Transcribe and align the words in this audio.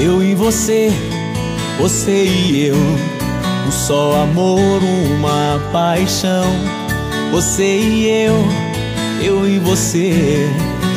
Eu 0.00 0.22
e 0.22 0.32
você, 0.34 0.90
você 1.78 2.24
e 2.24 2.66
eu, 2.66 2.76
um 3.66 3.72
só 3.72 4.22
amor, 4.22 4.80
uma 5.16 5.60
paixão. 5.72 6.46
Você 7.32 7.78
e 7.78 8.06
eu, 8.06 8.34
eu 9.20 9.48
e 9.48 9.58
você, 9.58 10.48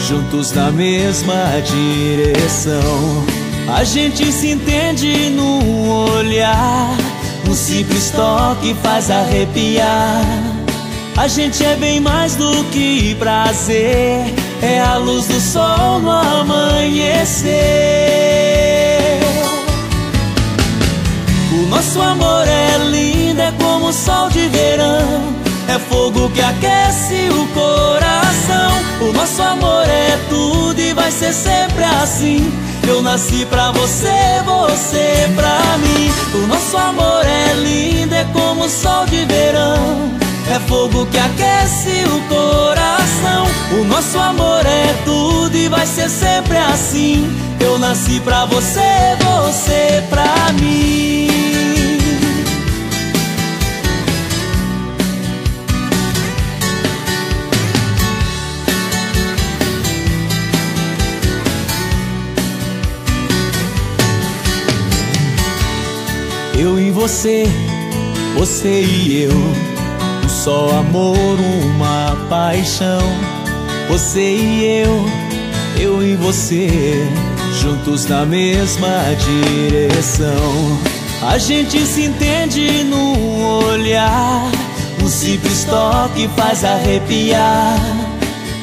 juntos 0.07 0.51
na 0.51 0.71
mesma 0.71 1.33
direção. 1.65 3.25
A 3.75 3.83
gente 3.83 4.31
se 4.31 4.51
entende 4.51 5.29
num 5.31 5.89
olhar, 5.89 6.95
um 7.49 7.55
simples 7.55 8.11
toque 8.11 8.75
faz 8.83 9.09
arrepiar. 9.09 10.23
A 11.17 11.27
gente 11.27 11.63
é 11.63 11.75
bem 11.75 11.99
mais 11.99 12.35
do 12.35 12.63
que 12.65 13.15
prazer, 13.15 14.25
é 14.61 14.79
a 14.79 14.97
luz 14.97 15.25
do 15.27 15.39
sol 15.39 15.99
no 15.99 16.11
amanhecer. 16.11 17.70
Sol 23.93 24.29
de 24.29 24.47
verão. 24.47 25.35
É 25.67 25.79
fogo 25.79 26.29
que 26.29 26.41
aquece 26.41 27.29
o 27.29 27.47
coração. 27.47 29.09
O 29.09 29.13
nosso 29.13 29.41
amor 29.41 29.87
é 29.87 30.17
tudo 30.29 30.79
e 30.79 30.93
vai 30.93 31.11
ser 31.11 31.33
sempre 31.33 31.83
assim. 31.83 32.51
Eu 32.87 33.01
nasci 33.01 33.45
pra 33.45 33.71
você, 33.71 34.41
você 34.43 35.29
pra 35.35 35.77
mim. 35.77 36.11
O 36.33 36.47
nosso 36.47 36.77
amor 36.77 37.25
é 37.25 37.53
lindo, 37.53 38.13
é 38.13 38.25
como 38.33 38.65
o 38.65 38.69
sol 38.69 39.05
de 39.05 39.23
verão. 39.25 40.11
É 40.49 40.59
fogo 40.67 41.05
que 41.05 41.17
aquece 41.17 42.03
o 42.05 42.21
coração. 42.27 43.47
O 43.79 43.85
nosso 43.85 44.19
amor 44.19 44.65
é 44.65 44.93
tudo 45.05 45.55
e 45.55 45.69
vai 45.69 45.85
ser 45.85 46.09
sempre 46.09 46.57
assim. 46.57 47.25
Eu 47.59 47.77
nasci 47.79 48.19
pra 48.19 48.45
você, 48.45 49.15
você 49.19 50.03
pra 50.09 50.20
Eu 66.61 66.79
e 66.79 66.91
você, 66.91 67.45
você 68.37 68.83
e 68.83 69.23
eu, 69.23 69.31
um 70.23 70.29
só 70.29 70.69
amor, 70.77 71.39
uma 71.73 72.15
paixão. 72.29 73.01
Você 73.89 74.35
e 74.35 74.83
eu, 74.83 75.03
eu 75.79 76.03
e 76.03 76.15
você, 76.15 76.69
juntos 77.59 78.05
na 78.05 78.27
mesma 78.27 78.87
direção. 79.25 80.77
A 81.27 81.39
gente 81.39 81.79
se 81.79 82.03
entende 82.03 82.83
num 82.83 83.43
olhar, 83.65 84.43
um 85.03 85.07
simples 85.07 85.63
toque 85.63 86.29
faz 86.37 86.63
arrepiar. 86.63 87.79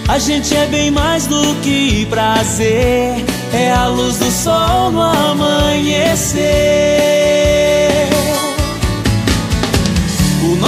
A 0.07 0.21
gente 0.21 0.55
é 0.55 0.67
bem 0.67 0.93
mais 0.93 1.27
do 1.27 1.53
que 1.63 2.07
prazer, 2.07 3.25
é 3.53 3.73
a 3.73 3.89
luz 3.89 4.19
do 4.19 4.31
sol 4.31 4.93
no 4.93 5.03
amanhecer. 5.03 6.58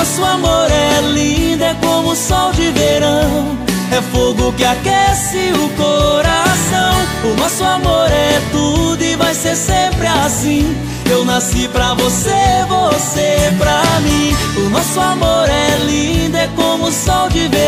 Nosso 0.00 0.24
amor 0.24 0.66
é 0.70 1.02
lindo, 1.12 1.62
é 1.62 1.74
como 1.74 2.12
o 2.12 2.16
sol 2.16 2.52
de 2.52 2.70
verão. 2.70 3.58
É 3.92 4.00
fogo 4.11 4.50
que 4.55 4.64
aquece 4.64 5.52
o 5.52 5.68
coração. 5.77 7.30
O 7.30 7.36
nosso 7.38 7.62
amor 7.62 8.10
é 8.10 8.40
tudo 8.50 9.05
e 9.05 9.14
vai 9.16 9.34
ser 9.34 9.55
sempre 9.55 10.06
assim. 10.06 10.74
Eu 11.05 11.22
nasci 11.27 11.68
pra 11.68 11.92
você, 11.92 12.64
você 12.66 13.52
pra 13.58 13.83
mim. 14.00 14.34
O 14.64 14.70
nosso 14.70 14.98
amor 14.98 15.46
é 15.50 15.77
lindo, 15.84 16.34
é 16.34 16.48
como 16.56 16.86
o 16.86 16.92
sol 16.92 17.28
de 17.28 17.46
verão. 17.48 17.59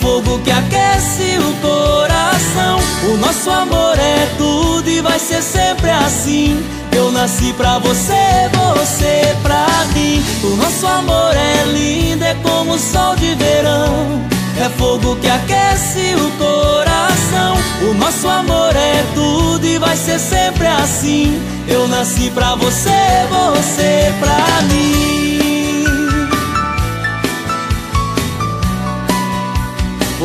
Fogo 0.00 0.38
que 0.40 0.50
aquece 0.50 1.38
o 1.38 1.52
coração. 1.60 2.78
O 3.12 3.16
nosso 3.18 3.50
amor 3.50 3.98
é 3.98 4.26
tudo 4.38 4.88
e 4.88 5.00
vai 5.00 5.18
ser 5.18 5.42
sempre 5.42 5.90
assim. 5.90 6.64
Eu 6.92 7.12
nasci 7.12 7.52
pra 7.52 7.78
você, 7.78 8.48
você 8.52 9.36
pra 9.42 9.66
mim. 9.94 10.22
O 10.42 10.56
nosso 10.56 10.86
amor 10.86 11.34
é 11.34 11.64
lindo, 11.66 12.24
é 12.24 12.34
como 12.42 12.72
o 12.74 12.78
sol 12.78 13.14
de 13.16 13.34
verão. 13.34 14.22
É 14.58 14.68
fogo 14.78 15.16
que 15.16 15.28
aquece 15.28 16.14
o 16.16 16.30
coração. 16.38 17.56
O 17.82 17.94
nosso 17.94 18.28
amor 18.28 18.74
é 18.74 19.04
tudo 19.14 19.66
e 19.66 19.78
vai 19.78 19.96
ser 19.96 20.18
sempre 20.18 20.66
assim. 20.66 21.40
Eu 21.68 21.86
nasci 21.88 22.30
pra 22.30 22.54
você, 22.54 22.90
você 23.28 24.12
pra 24.18 24.62
mim. 24.62 25.09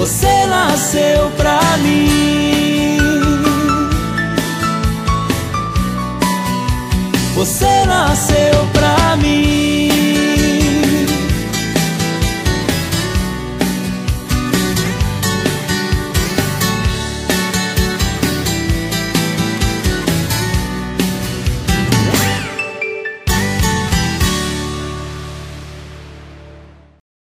Você 0.05 0.45
nasceu 0.45 1.31
pra 1.35 1.59
mim. 1.77 2.14